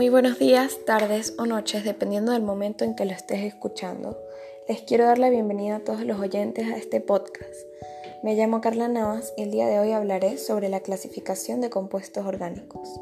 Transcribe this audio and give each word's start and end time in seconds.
Muy 0.00 0.08
buenos 0.08 0.38
días, 0.38 0.78
tardes 0.86 1.34
o 1.36 1.44
noches, 1.44 1.84
dependiendo 1.84 2.32
del 2.32 2.40
momento 2.40 2.86
en 2.86 2.94
que 2.94 3.04
lo 3.04 3.10
estés 3.10 3.44
escuchando. 3.44 4.18
Les 4.66 4.80
quiero 4.80 5.04
dar 5.04 5.18
la 5.18 5.28
bienvenida 5.28 5.76
a 5.76 5.80
todos 5.80 6.06
los 6.06 6.18
oyentes 6.18 6.72
a 6.72 6.78
este 6.78 7.02
podcast. 7.02 7.66
Me 8.22 8.34
llamo 8.34 8.62
Carla 8.62 8.88
Navas 8.88 9.34
y 9.36 9.42
el 9.42 9.50
día 9.50 9.66
de 9.66 9.78
hoy 9.78 9.92
hablaré 9.92 10.38
sobre 10.38 10.70
la 10.70 10.80
clasificación 10.80 11.60
de 11.60 11.68
compuestos 11.68 12.24
orgánicos. 12.24 12.98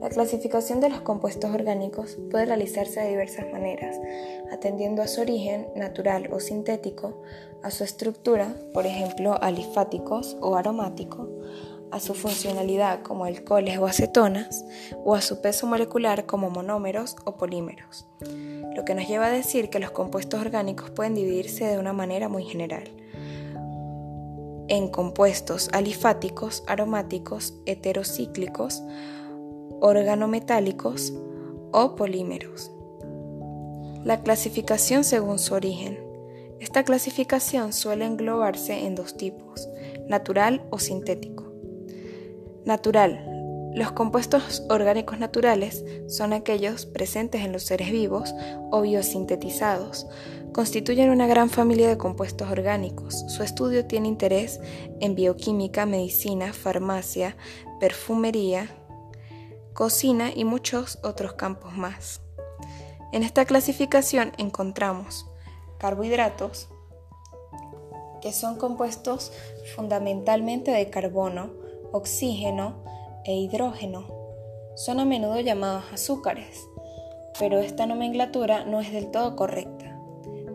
La 0.00 0.08
clasificación 0.08 0.78
de 0.78 0.90
los 0.90 1.00
compuestos 1.00 1.52
orgánicos 1.52 2.16
puede 2.30 2.46
realizarse 2.46 3.00
de 3.00 3.08
diversas 3.08 3.50
maneras, 3.50 3.98
atendiendo 4.52 5.02
a 5.02 5.08
su 5.08 5.20
origen 5.20 5.66
natural 5.74 6.28
o 6.32 6.38
sintético, 6.38 7.22
a 7.64 7.72
su 7.72 7.82
estructura, 7.82 8.54
por 8.72 8.86
ejemplo, 8.86 9.36
alifáticos 9.42 10.36
o 10.40 10.54
aromático, 10.54 11.28
a 11.90 12.00
su 12.00 12.14
funcionalidad 12.14 13.02
como 13.02 13.24
alcoholes 13.24 13.78
o 13.78 13.86
acetonas, 13.86 14.64
o 15.04 15.14
a 15.14 15.20
su 15.20 15.40
peso 15.40 15.66
molecular 15.66 16.26
como 16.26 16.50
monómeros 16.50 17.16
o 17.24 17.36
polímeros, 17.36 18.06
lo 18.74 18.84
que 18.84 18.94
nos 18.94 19.06
lleva 19.06 19.26
a 19.26 19.30
decir 19.30 19.70
que 19.70 19.78
los 19.78 19.90
compuestos 19.90 20.40
orgánicos 20.40 20.90
pueden 20.90 21.14
dividirse 21.14 21.66
de 21.66 21.78
una 21.78 21.92
manera 21.92 22.28
muy 22.28 22.44
general 22.44 22.90
en 24.68 24.88
compuestos 24.88 25.68
alifáticos, 25.72 26.64
aromáticos, 26.66 27.54
heterocíclicos, 27.66 28.82
organometálicos 29.80 31.12
o 31.72 31.96
polímeros. 31.96 32.70
La 34.04 34.22
clasificación 34.22 35.04
según 35.04 35.38
su 35.38 35.54
origen. 35.54 35.98
Esta 36.60 36.84
clasificación 36.84 37.72
suele 37.72 38.06
englobarse 38.06 38.86
en 38.86 38.94
dos 38.94 39.16
tipos, 39.16 39.68
natural 40.08 40.66
o 40.70 40.78
sintético. 40.78 41.43
Natural. 42.64 43.72
Los 43.74 43.92
compuestos 43.92 44.62
orgánicos 44.70 45.18
naturales 45.18 45.84
son 46.08 46.32
aquellos 46.32 46.86
presentes 46.86 47.42
en 47.42 47.52
los 47.52 47.64
seres 47.64 47.90
vivos 47.90 48.34
o 48.70 48.80
biosintetizados. 48.80 50.06
Constituyen 50.54 51.10
una 51.10 51.26
gran 51.26 51.50
familia 51.50 51.88
de 51.88 51.98
compuestos 51.98 52.50
orgánicos. 52.50 53.22
Su 53.28 53.42
estudio 53.42 53.84
tiene 53.84 54.08
interés 54.08 54.60
en 55.00 55.14
bioquímica, 55.14 55.84
medicina, 55.84 56.54
farmacia, 56.54 57.36
perfumería, 57.80 58.74
cocina 59.74 60.30
y 60.34 60.44
muchos 60.44 60.98
otros 61.02 61.34
campos 61.34 61.76
más. 61.76 62.22
En 63.12 63.22
esta 63.22 63.44
clasificación 63.44 64.32
encontramos 64.38 65.26
carbohidratos, 65.76 66.70
que 68.22 68.32
son 68.32 68.56
compuestos 68.56 69.32
fundamentalmente 69.76 70.70
de 70.70 70.88
carbono, 70.88 71.63
oxígeno 71.94 72.82
e 73.24 73.36
hidrógeno. 73.36 74.04
Son 74.74 74.98
a 74.98 75.04
menudo 75.04 75.38
llamados 75.38 75.84
azúcares, 75.92 76.68
pero 77.38 77.60
esta 77.60 77.86
nomenclatura 77.86 78.64
no 78.64 78.80
es 78.80 78.92
del 78.92 79.12
todo 79.12 79.36
correcta. 79.36 79.96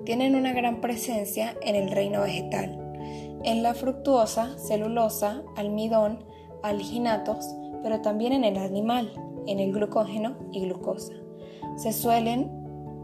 Tienen 0.04 0.36
una 0.36 0.52
gran 0.52 0.82
presencia 0.82 1.56
en 1.62 1.76
el 1.76 1.92
reino 1.92 2.22
vegetal, 2.22 2.78
en 3.46 3.64
la 3.64 3.74
fructuosa, 3.74 4.58
celulosa, 4.58 5.44
almidón, 5.56 6.26
alginatos, 6.62 7.56
pero 7.84 8.02
también 8.02 8.34
en 8.34 8.44
el 8.44 8.58
animal, 8.58 9.14
en 9.48 9.60
el 9.60 9.72
glucógeno 9.72 10.36
y 10.52 10.60
glucosa. 10.60 11.14
Se 11.78 11.94
suelen 11.94 12.52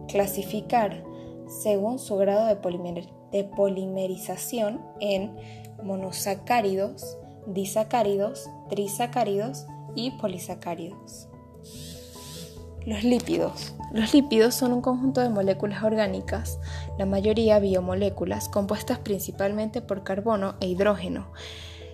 clasificar 0.09 1.05
según 1.47 1.99
su 1.99 2.17
grado 2.17 2.47
de, 2.47 3.07
de 3.31 3.43
polimerización 3.45 4.81
en 4.99 5.37
monosacáridos, 5.81 7.17
disacáridos, 7.47 8.49
trisacáridos 8.69 9.65
y 9.95 10.11
polisacáridos. 10.11 11.27
Los 12.85 13.03
lípidos. 13.03 13.73
Los 13.93 14.13
lípidos 14.13 14.53
son 14.53 14.73
un 14.73 14.81
conjunto 14.81 15.21
de 15.21 15.29
moléculas 15.29 15.83
orgánicas, 15.83 16.59
la 16.99 17.05
mayoría 17.05 17.59
biomoléculas, 17.59 18.47
compuestas 18.49 18.99
principalmente 18.99 19.81
por 19.81 20.03
carbono 20.03 20.55
e 20.59 20.67
hidrógeno, 20.67 21.31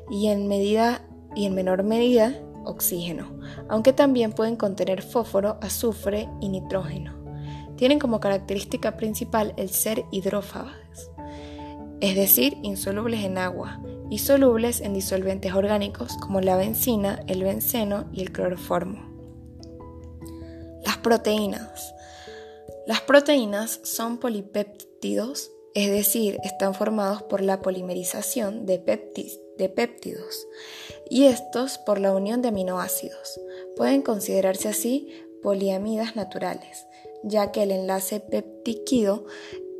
y 0.09 0.27
en, 0.27 0.47
medida, 0.47 1.01
y 1.35 1.45
en 1.45 1.55
menor 1.55 1.83
medida 1.83 2.33
oxígeno, 2.65 3.39
aunque 3.69 3.93
también 3.93 4.33
pueden 4.33 4.55
contener 4.55 5.01
fósforo, 5.01 5.57
azufre 5.61 6.27
y 6.41 6.49
nitrógeno. 6.49 7.15
Tienen 7.77 7.99
como 7.99 8.19
característica 8.19 8.97
principal 8.97 9.53
el 9.57 9.69
ser 9.69 10.03
hidrófagas, 10.11 11.11
es 12.01 12.15
decir, 12.15 12.57
insolubles 12.63 13.23
en 13.23 13.37
agua, 13.37 13.79
y 14.11 14.19
solubles 14.19 14.81
en 14.81 14.93
disolventes 14.93 15.53
orgánicos 15.53 16.17
como 16.17 16.41
la 16.41 16.57
benzina, 16.57 17.23
el 17.27 17.43
benceno 17.43 18.09
y 18.11 18.21
el 18.21 18.33
cloroformo. 18.33 19.09
Las 20.85 20.97
proteínas. 20.97 21.95
Las 22.85 22.99
proteínas 23.01 23.79
son 23.83 24.17
polipéptidos, 24.17 25.51
es 25.73 25.89
decir, 25.89 26.39
están 26.43 26.75
formados 26.75 27.23
por 27.23 27.41
la 27.41 27.61
polimerización 27.61 28.65
de, 28.65 28.79
de 29.57 29.69
péptidos 29.69 30.45
y 31.09 31.27
estos 31.27 31.77
por 31.77 31.97
la 31.97 32.11
unión 32.11 32.41
de 32.41 32.49
aminoácidos. 32.49 33.39
Pueden 33.77 34.01
considerarse 34.01 34.67
así 34.67 35.07
poliamidas 35.41 36.17
naturales, 36.17 36.85
ya 37.23 37.53
que 37.53 37.63
el 37.63 37.71
enlace 37.71 38.19
peptíquido 38.19 39.25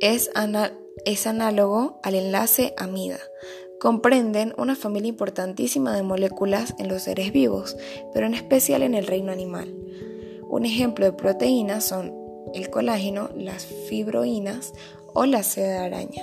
es, 0.00 0.30
es 1.04 1.26
análogo 1.26 2.00
al 2.02 2.14
enlace 2.14 2.72
amida, 2.78 3.18
comprenden 3.82 4.54
una 4.58 4.76
familia 4.76 5.08
importantísima 5.08 5.92
de 5.96 6.04
moléculas 6.04 6.76
en 6.78 6.86
los 6.86 7.02
seres 7.02 7.32
vivos, 7.32 7.76
pero 8.14 8.26
en 8.26 8.34
especial 8.34 8.84
en 8.84 8.94
el 8.94 9.08
reino 9.08 9.32
animal. 9.32 9.74
Un 10.48 10.64
ejemplo 10.64 11.04
de 11.04 11.12
proteínas 11.12 11.82
son 11.82 12.14
el 12.54 12.70
colágeno, 12.70 13.30
las 13.34 13.66
fibroínas 13.66 14.72
o 15.14 15.26
la 15.26 15.42
seda 15.42 15.80
de 15.80 15.86
araña. 15.86 16.22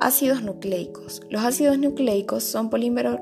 Ácidos 0.00 0.42
nucleicos. 0.42 1.20
Los 1.28 1.44
ácidos 1.44 1.78
nucleicos 1.78 2.44
son 2.44 2.70
polímeros 2.70 3.18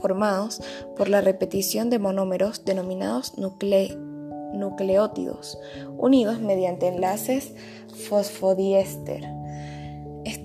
formados 0.00 0.62
por 0.96 1.10
la 1.10 1.20
repetición 1.20 1.90
de 1.90 1.98
monómeros 1.98 2.64
denominados 2.64 3.34
nucleótidos, 4.54 5.58
unidos 5.98 6.40
mediante 6.40 6.88
enlaces 6.88 7.52
fosfodiéster 8.08 9.37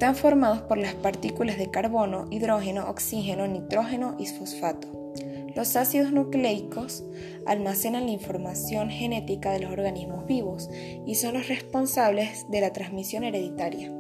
están 0.04 0.18
formados 0.18 0.60
por 0.64 0.78
las 0.78 0.96
partículas 0.96 1.58
de 1.58 1.72
carbono, 1.72 2.28
hidrógeno, 2.30 2.90
oxígeno, 2.90 3.48
nitrógeno 3.48 4.18
y 4.20 4.26
fosfato. 4.26 5.14
Los 5.56 5.78
ácidos 5.78 6.12
nucleicos 6.12 7.06
almacenan 7.46 8.08
la 8.08 8.12
información 8.12 8.90
genética 8.90 9.54
de 9.54 9.62
los 9.62 9.72
organismos 9.72 10.26
vivos 10.26 10.70
y 11.08 11.16
son 11.16 11.36
los 11.36 11.48
responsables 11.48 12.46
de 12.50 12.60
la 12.60 12.74
transmisión 12.74 13.24
hereditaria. 13.24 13.94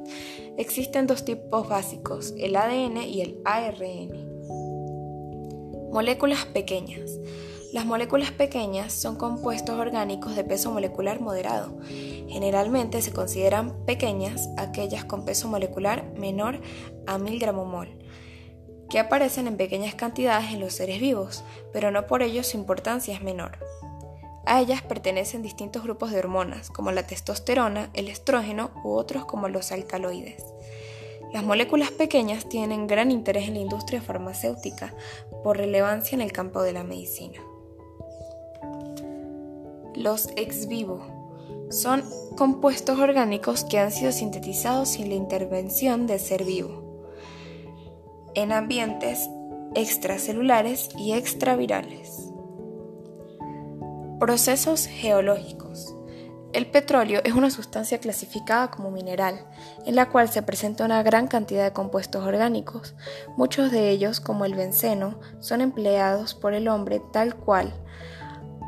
Existen 0.57 1.07
dos 1.07 1.23
tipos 1.23 1.69
básicos, 1.69 2.33
el 2.37 2.57
ADN 2.57 2.97
y 3.03 3.21
el 3.21 3.39
ARN. 3.45 4.09
Moléculas 5.93 6.45
pequeñas. 6.47 7.17
Las 7.71 7.85
moléculas 7.85 8.31
pequeñas 8.31 8.91
son 8.91 9.15
compuestos 9.15 9.79
orgánicos 9.79 10.35
de 10.35 10.43
peso 10.43 10.69
molecular 10.69 11.21
moderado. 11.21 11.77
Generalmente 12.33 12.99
se 13.03 13.13
consideran 13.13 13.85
pequeñas 13.85 14.49
aquellas 14.57 15.05
con 15.05 15.23
peso 15.23 15.47
molecular 15.47 16.03
menor 16.17 16.61
a 17.05 17.19
1000 17.19 17.37
gramomol, 17.37 17.89
que 18.89 18.97
aparecen 18.97 19.45
en 19.45 19.55
pequeñas 19.55 19.93
cantidades 19.93 20.51
en 20.51 20.59
los 20.59 20.73
seres 20.73 20.99
vivos, 20.99 21.43
pero 21.71 21.91
no 21.91 22.07
por 22.07 22.23
ello 22.23 22.41
su 22.41 22.57
importancia 22.57 23.13
es 23.13 23.21
menor. 23.21 23.59
A 24.47 24.59
ellas 24.59 24.81
pertenecen 24.81 25.43
distintos 25.43 25.83
grupos 25.83 26.09
de 26.09 26.17
hormonas, 26.17 26.71
como 26.71 26.91
la 26.91 27.05
testosterona, 27.05 27.91
el 27.93 28.07
estrógeno 28.07 28.71
u 28.83 28.93
otros 28.93 29.25
como 29.25 29.47
los 29.47 29.71
alcaloides. 29.71 30.43
Las 31.33 31.43
moléculas 31.43 31.91
pequeñas 31.91 32.49
tienen 32.49 32.87
gran 32.87 33.11
interés 33.11 33.47
en 33.47 33.53
la 33.53 33.59
industria 33.59 34.01
farmacéutica 34.01 34.91
por 35.43 35.57
relevancia 35.57 36.15
en 36.15 36.21
el 36.21 36.31
campo 36.31 36.63
de 36.63 36.73
la 36.73 36.83
medicina. 36.83 37.39
Los 39.93 40.29
ex 40.35 40.67
vivo 40.67 41.12
son 41.69 42.03
compuestos 42.37 42.99
orgánicos 42.99 43.63
que 43.63 43.79
han 43.79 43.91
sido 43.91 44.11
sintetizados 44.11 44.89
sin 44.89 45.09
la 45.09 45.15
intervención 45.15 46.07
del 46.07 46.19
ser 46.19 46.43
vivo 46.43 46.83
en 48.35 48.51
ambientes 48.51 49.29
extracelulares 49.75 50.89
y 50.97 51.13
extravirales. 51.13 52.31
Procesos 54.19 54.87
geológicos. 54.87 55.95
El 56.53 56.67
petróleo 56.67 57.21
es 57.23 57.33
una 57.33 57.49
sustancia 57.49 57.97
clasificada 57.97 58.69
como 58.69 58.91
mineral, 58.91 59.47
en 59.85 59.95
la 59.95 60.09
cual 60.09 60.29
se 60.29 60.43
presenta 60.43 60.85
una 60.85 61.01
gran 61.01 61.27
cantidad 61.27 61.63
de 61.63 61.73
compuestos 61.73 62.23
orgánicos. 62.23 62.95
Muchos 63.37 63.71
de 63.71 63.89
ellos, 63.89 64.19
como 64.19 64.45
el 64.45 64.53
benceno, 64.53 65.19
son 65.39 65.61
empleados 65.61 66.35
por 66.35 66.53
el 66.53 66.67
hombre 66.67 67.01
tal 67.11 67.35
cual 67.35 67.73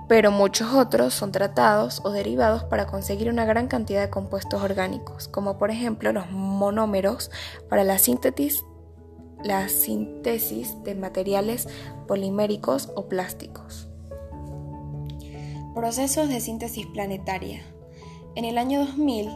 pero 0.08 0.32
muchos 0.32 0.74
otros 0.74 1.14
son 1.14 1.32
tratados 1.32 2.02
o 2.04 2.12
derivados 2.12 2.64
para 2.64 2.86
conseguir 2.86 3.30
una 3.30 3.46
gran 3.46 3.68
cantidad 3.68 4.02
de 4.02 4.10
compuestos 4.10 4.62
orgánicos, 4.62 5.28
como 5.28 5.58
por 5.58 5.72
ejemplo 5.72 6.12
los 6.12 6.30
monómeros 6.30 7.32
para 7.70 7.84
la 7.84 7.98
síntesis, 7.98 8.64
la 9.44 9.68
síntesis 9.70 10.76
de 10.84 10.96
materiales 10.96 11.68
poliméricos 12.08 12.92
o 12.96 13.08
plásticos. 13.08 13.88
Procesos 15.74 16.30
de 16.30 16.40
síntesis 16.40 16.86
planetaria. 16.88 17.62
En 18.36 18.46
el 18.46 18.58
año 18.58 18.80
2000, 18.86 19.30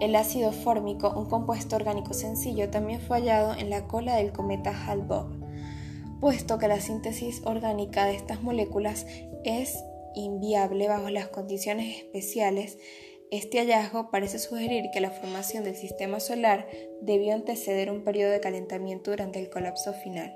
el 0.00 0.14
ácido 0.14 0.52
fórmico, 0.52 1.10
un 1.16 1.26
compuesto 1.26 1.76
orgánico 1.76 2.12
sencillo, 2.12 2.68
también 2.68 3.00
fue 3.00 3.18
hallado 3.18 3.54
en 3.54 3.70
la 3.70 3.86
cola 3.86 4.16
del 4.16 4.32
cometa 4.32 4.70
Hale-Bopp, 4.70 5.32
puesto 6.20 6.58
que 6.58 6.68
la 6.68 6.80
síntesis 6.80 7.42
orgánica 7.44 8.04
de 8.04 8.16
estas 8.16 8.42
moléculas 8.42 9.06
es 9.44 9.78
inviable 10.16 10.88
bajo 10.88 11.10
las 11.10 11.28
condiciones 11.28 11.98
especiales. 11.98 12.78
Este 13.30 13.58
hallazgo 13.58 14.10
parece 14.10 14.38
sugerir 14.38 14.86
que 14.92 15.00
la 15.00 15.10
formación 15.10 15.64
del 15.64 15.76
sistema 15.76 16.18
solar 16.20 16.66
debió 17.00 17.34
anteceder 17.34 17.90
un 17.90 18.02
periodo 18.02 18.32
de 18.32 18.40
calentamiento 18.40 19.10
durante 19.10 19.38
el 19.38 19.50
colapso 19.50 19.92
final. 19.92 20.32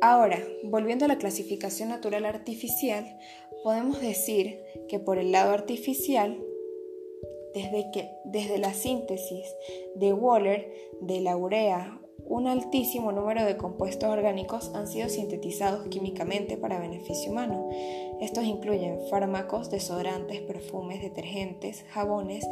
Ahora, 0.00 0.38
volviendo 0.64 1.06
a 1.06 1.08
la 1.08 1.18
clasificación 1.18 1.88
natural 1.88 2.26
artificial, 2.26 3.18
podemos 3.62 4.00
decir 4.00 4.62
que 4.88 4.98
por 4.98 5.18
el 5.18 5.32
lado 5.32 5.52
artificial, 5.52 6.42
desde, 7.54 7.90
que, 7.92 8.10
desde 8.24 8.58
la 8.58 8.74
síntesis 8.74 9.46
de 9.94 10.12
Waller 10.12 10.70
de 11.00 11.20
la 11.20 11.36
urea, 11.36 12.03
un 12.34 12.48
altísimo 12.48 13.12
número 13.12 13.44
de 13.44 13.56
compuestos 13.56 14.10
orgánicos 14.10 14.72
han 14.74 14.88
sido 14.88 15.08
sintetizados 15.08 15.86
químicamente 15.86 16.56
para 16.56 16.80
beneficio 16.80 17.30
humano. 17.30 17.70
Estos 18.20 18.42
incluyen 18.42 18.98
fármacos, 19.08 19.70
desodorantes, 19.70 20.40
perfumes, 20.40 21.00
detergentes, 21.00 21.84
jabones, 21.92 22.44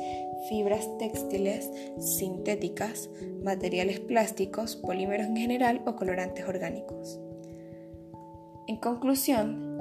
fibras 0.48 0.88
textiles 0.98 1.68
sintéticas, 1.98 3.10
materiales 3.42 3.98
plásticos, 3.98 4.76
polímeros 4.76 5.26
en 5.26 5.36
general 5.36 5.82
o 5.84 5.96
colorantes 5.96 6.46
orgánicos. 6.46 7.18
En 8.68 8.76
conclusión, 8.76 9.80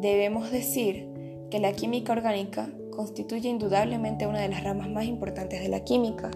debemos 0.00 0.50
decir 0.50 1.08
que 1.52 1.60
la 1.60 1.72
química 1.72 2.12
orgánica 2.12 2.68
constituye 2.94 3.48
indudablemente 3.48 4.26
una 4.26 4.40
de 4.40 4.48
las 4.48 4.62
ramas 4.62 4.88
más 4.88 5.04
importantes 5.04 5.60
de 5.62 5.68
la 5.68 5.84
química, 5.84 6.30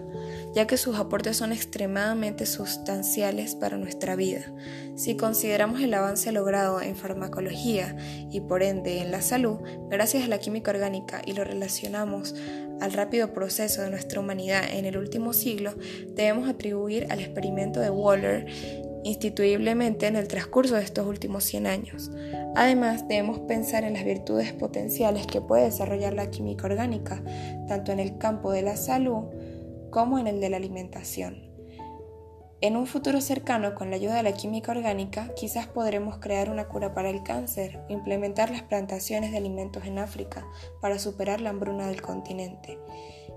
ya 0.53 0.67
que 0.67 0.77
sus 0.77 0.97
aportes 0.97 1.37
son 1.37 1.51
extremadamente 1.51 2.45
sustanciales 2.45 3.55
para 3.55 3.77
nuestra 3.77 4.15
vida. 4.15 4.53
Si 4.95 5.15
consideramos 5.15 5.81
el 5.81 5.93
avance 5.93 6.31
logrado 6.31 6.81
en 6.81 6.95
farmacología 6.95 7.95
y 8.31 8.41
por 8.41 8.63
ende 8.63 8.99
en 8.99 9.11
la 9.11 9.21
salud, 9.21 9.59
gracias 9.89 10.23
a 10.23 10.27
la 10.27 10.39
química 10.39 10.71
orgánica 10.71 11.21
y 11.25 11.33
lo 11.33 11.43
relacionamos 11.43 12.35
al 12.79 12.93
rápido 12.93 13.33
proceso 13.33 13.81
de 13.81 13.89
nuestra 13.89 14.19
humanidad 14.19 14.63
en 14.71 14.85
el 14.85 14.97
último 14.97 15.33
siglo, 15.33 15.73
debemos 16.15 16.49
atribuir 16.49 17.07
al 17.09 17.19
experimento 17.19 17.79
de 17.79 17.89
Waller 17.89 18.88
instituiblemente 19.03 20.07
en 20.07 20.15
el 20.15 20.27
transcurso 20.27 20.75
de 20.75 20.83
estos 20.83 21.05
últimos 21.05 21.43
100 21.45 21.67
años. 21.67 22.11
Además, 22.55 23.07
debemos 23.07 23.39
pensar 23.39 23.83
en 23.83 23.93
las 23.93 24.05
virtudes 24.05 24.53
potenciales 24.53 25.27
que 25.27 25.41
puede 25.41 25.65
desarrollar 25.65 26.13
la 26.13 26.29
química 26.29 26.65
orgánica, 26.65 27.23
tanto 27.67 27.91
en 27.91 27.99
el 27.99 28.17
campo 28.17 28.51
de 28.51 28.61
la 28.61 28.75
salud 28.75 29.25
como 29.89 30.19
en 30.19 30.27
el 30.27 30.39
de 30.39 30.49
la 30.49 30.57
alimentación. 30.57 31.49
En 32.61 32.75
un 32.75 32.87
futuro 32.87 33.21
cercano, 33.21 33.73
con 33.73 33.89
la 33.89 33.95
ayuda 33.95 34.15
de 34.15 34.23
la 34.23 34.33
química 34.33 34.73
orgánica, 34.73 35.33
quizás 35.33 35.67
podremos 35.67 36.17
crear 36.17 36.49
una 36.49 36.67
cura 36.67 36.93
para 36.93 37.09
el 37.09 37.23
cáncer 37.23 37.79
implementar 37.87 38.49
las 38.49 38.63
plantaciones 38.63 39.31
de 39.31 39.37
alimentos 39.37 39.85
en 39.85 39.97
África 39.97 40.45
para 40.81 40.99
superar 40.99 41.39
la 41.39 41.51
hambruna 41.51 41.87
del 41.87 42.01
continente. 42.01 42.77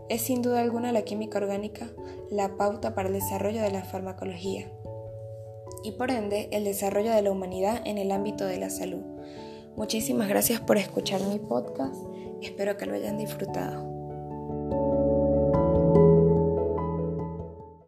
Es 0.08 0.23
sin 0.23 0.43
duda 0.43 0.61
alguna 0.61 0.91
la 0.91 1.03
química 1.03 1.38
orgánica 1.38 1.87
la 2.32 2.56
pauta 2.56 2.97
para 2.97 3.08
el 3.08 3.15
desarrollo 3.15 3.62
de 3.62 3.70
la 3.70 3.85
farmacología 3.85 4.69
y 5.84 5.93
por 5.93 6.11
ende 6.11 6.49
el 6.52 6.64
desarrollo 6.64 7.12
de 7.12 7.23
la 7.23 7.31
humanidad 7.31 7.82
en 7.84 7.99
el 7.99 8.11
ámbito 8.11 8.46
de 8.46 8.58
la 8.58 8.70
salud. 8.70 9.02
Muchísimas 9.76 10.29
gracias 10.29 10.61
por 10.61 10.76
escuchar 10.76 11.20
mi 11.23 11.38
podcast, 11.38 11.96
espero 12.43 12.76
que 12.76 12.87
lo 12.87 12.94
hayan 12.94 13.19
disfrutado. 13.19 13.92